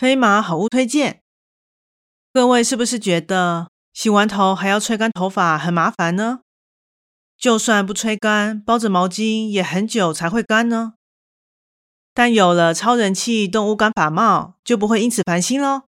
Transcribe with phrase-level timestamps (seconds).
[0.00, 1.20] 飞马好物推荐，
[2.32, 6.40] 各位是不是觉得洗完头还要吹干头发很麻烦呢？
[7.36, 10.94] 就算不吹干，包着毛巾也很久才会干呢？
[12.14, 15.82] 但有了超人气动物干发帽，就不会因此烦心喽。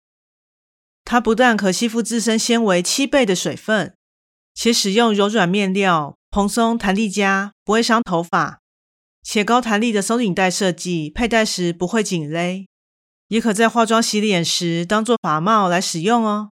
[1.06, 3.96] 它不但可吸附自身纤维七倍的水分，
[4.52, 8.60] 且使用柔软面料，蓬松弹力佳，不会伤头发，
[9.22, 12.66] 且高弹力的松紧带设计，佩戴时不会紧勒。
[13.32, 16.50] 也可在化妆、洗脸时当做发帽来使用哦。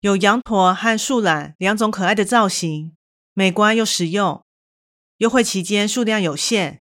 [0.00, 2.96] 有羊驼和树懒两种可爱的造型，
[3.34, 4.42] 美观又实用。
[5.18, 6.80] 优惠期间数量有限，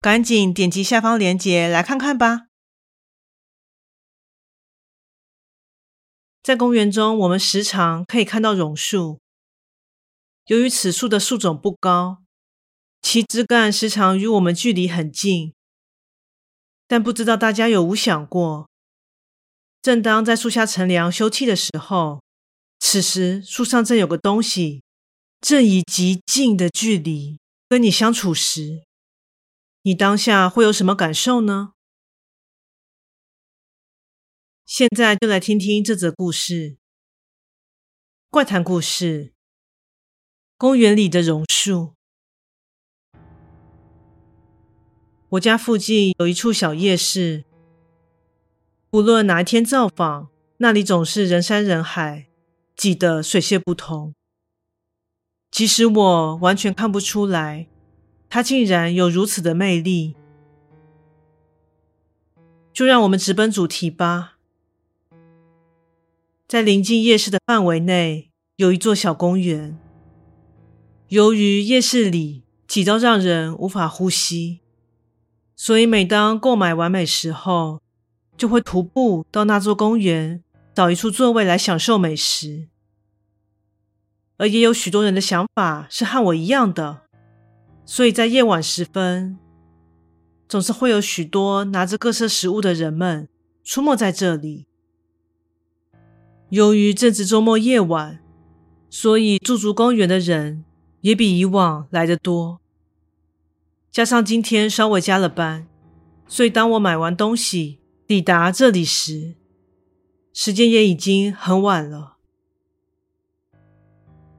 [0.00, 2.42] 赶紧点击下方链接来看看吧。
[6.40, 9.18] 在公园中，我们时常可以看到榕树。
[10.46, 12.22] 由于此树的树种不高，
[13.02, 15.55] 其枝干时常与我们距离很近。
[16.86, 18.68] 但不知道大家有无想过，
[19.82, 22.22] 正当在树下乘凉休憩的时候，
[22.78, 24.82] 此时树上正有个东西，
[25.40, 28.84] 正以极近的距离跟你相处时，
[29.82, 31.72] 你当下会有什么感受呢？
[34.64, 36.76] 现在就来听听这则故事。
[38.30, 39.32] 怪谈故事：
[40.56, 41.95] 公园里的榕树。
[45.36, 47.44] 我家附近有一处小夜市，
[48.88, 52.28] 不论哪一天造访，那里总是人山人海，
[52.74, 54.14] 挤得水泄不通。
[55.50, 57.66] 即使我完全看不出来，
[58.30, 60.14] 它竟然有如此的魅力。
[62.72, 64.36] 就让我们直奔主题吧。
[66.46, 69.78] 在临近夜市的范围内，有一座小公园。
[71.08, 74.60] 由于夜市里挤到让人无法呼吸。
[75.56, 77.80] 所以，每当购买完美食后，
[78.36, 80.44] 就会徒步到那座公园，
[80.74, 82.68] 找一处座位来享受美食。
[84.36, 87.04] 而也有许多人的想法是和我一样的，
[87.86, 89.38] 所以在夜晚时分，
[90.46, 93.26] 总是会有许多拿着各色食物的人们
[93.64, 94.66] 出没在这里。
[96.50, 98.22] 由于正值周末夜晚，
[98.90, 100.66] 所以驻足公园的人
[101.00, 102.60] 也比以往来得多。
[103.96, 105.66] 加上今天稍微加了班，
[106.28, 109.36] 所以当我买完东西抵达这里时，
[110.34, 112.18] 时间也已经很晚了。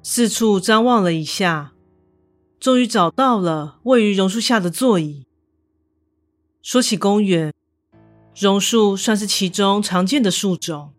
[0.03, 1.73] 四处张望了一下，
[2.59, 5.25] 终于找到了位于榕树下的座椅。
[6.61, 7.51] 说起公园，
[8.39, 10.93] 榕树算是其中常见的树种。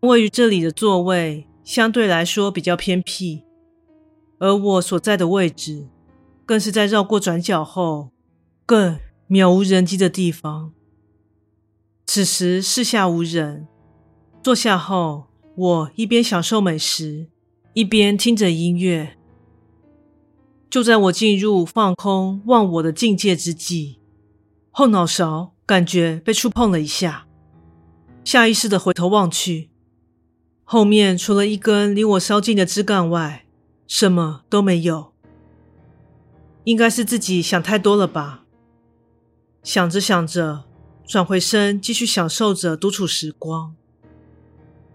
[0.00, 3.42] 位于这里的座位相对来说比较偏僻，
[4.38, 5.88] 而我所在的位置。
[6.48, 8.08] 更是在绕过转角后，
[8.64, 8.98] 更
[9.28, 10.72] 渺无人迹的地方。
[12.06, 13.68] 此时四下无人，
[14.42, 17.28] 坐下后，我一边享受美食，
[17.74, 19.18] 一边听着音乐。
[20.70, 23.98] 就在我进入放空忘我的境界之际，
[24.70, 27.26] 后脑勺感觉被触碰了一下，
[28.24, 29.68] 下意识的回头望去，
[30.64, 33.44] 后面除了一根离我稍近的枝干外，
[33.86, 35.12] 什么都没有。
[36.68, 38.44] 应该是自己想太多了吧？
[39.62, 40.64] 想着想着，
[41.06, 43.74] 转回身继续享受着独处时光。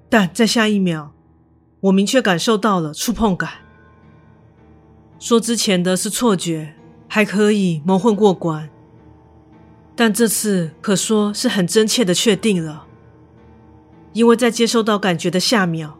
[0.07, 1.15] 但在下一秒，
[1.79, 3.53] 我明确感受到了触碰感。
[5.17, 6.75] 说之前的是错觉，
[7.07, 8.69] 还可以蒙混过关，
[9.95, 12.85] 但这次可说是很真切的确定了。
[14.11, 15.97] 因为在接收到感觉的下秒，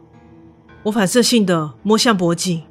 [0.84, 2.62] 我反射性的摸向脖颈，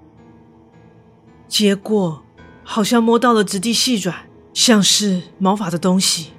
[1.50, 2.23] 结果。
[2.64, 6.32] 好像摸到了质地细软、像是毛发的东西，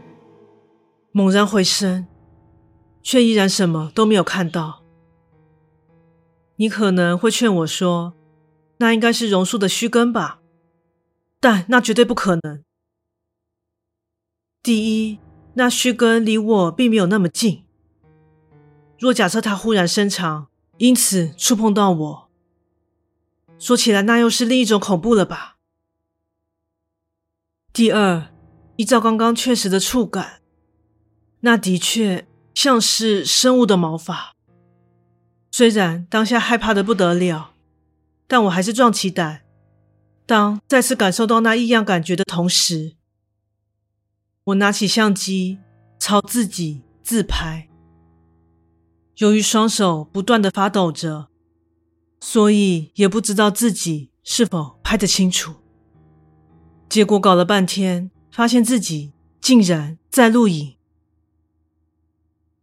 [1.12, 2.06] 猛然回身，
[3.03, 4.82] 却依然什么都没有看到。
[6.56, 8.15] 你可能会劝我说
[8.79, 10.41] ：“那应该是榕树的须根吧？”
[11.41, 12.62] 但那绝对不可能。
[14.62, 15.19] 第一，
[15.55, 17.65] 那须根离我并没有那么近。
[18.99, 20.47] 若假设它忽然伸长，
[20.79, 22.31] 因此触碰到我，
[23.59, 25.54] 说起来那又是另一种恐怖了吧？
[27.75, 28.29] 第二，
[28.76, 30.41] 依照刚刚确实的触感，
[31.41, 32.25] 那的确
[32.55, 34.37] 像是生物的毛发。
[35.50, 37.50] 虽然当下害怕的不得了，
[38.29, 39.41] 但我还是壮起胆。
[40.25, 42.94] 当再次感受到那异样感觉的同时，
[44.44, 45.59] 我拿起相机
[45.99, 47.69] 朝自己自拍。
[49.17, 51.26] 由于双手不断的发抖着，
[52.21, 55.55] 所以也不知道自己是否拍得清楚。
[56.89, 60.77] 结果搞了半天，发现自己竟然在录影。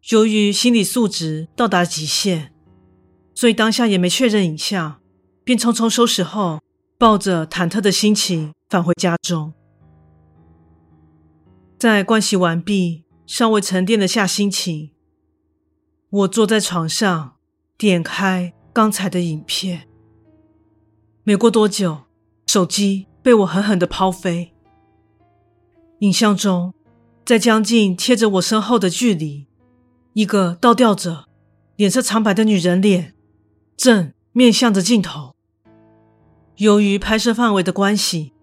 [0.10, 2.54] 由于心理素质到达极限，
[3.36, 5.00] 所以当下也没确认影像，
[5.44, 6.60] 便匆匆收拾后，
[6.98, 9.54] 抱着忐忑的心情返回家中。
[11.78, 14.92] 在盥洗完毕，尚未沉淀的下心情，
[16.10, 17.36] 我坐在床上，
[17.78, 19.88] 点开刚才的影片。
[21.24, 22.06] 没过多久，
[22.48, 24.54] 手机被我狠狠的抛飞。
[26.00, 26.74] 影像中，
[27.26, 29.48] 在将近贴着我身后的距离，
[30.14, 31.26] 一个倒吊着、
[31.76, 33.14] 脸色苍白的女人脸，
[33.78, 35.36] 正面向着镜头。
[36.58, 38.34] 由于拍摄范围的关系，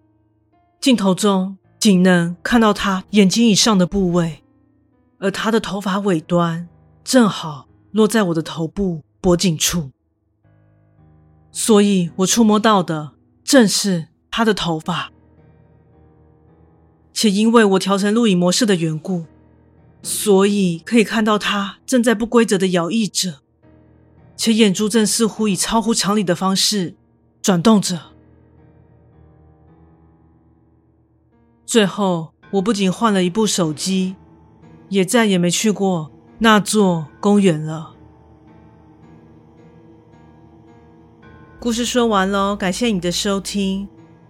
[0.81, 4.43] 镜头中仅能看到她眼睛以上的部位，
[5.19, 6.67] 而她的头发尾端
[7.03, 9.91] 正好落在我的头部脖颈处，
[11.51, 13.11] 所以我触摸到的
[13.43, 15.11] 正是他的头发。
[17.13, 19.25] 且因为我调成录影模式的缘故，
[20.01, 23.39] 所以可以看到他正在不规则的摇曳着，
[24.37, 26.95] 且眼珠正似乎以超乎常理的方式
[27.41, 27.99] 转动着。
[31.65, 34.15] 最后，我不仅换了一部手机，
[34.87, 37.95] 也再也没去过那座公园了。
[41.59, 43.89] 故事说完喽，感谢你的收听，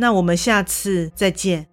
[0.00, 1.67] 那我们下次再见。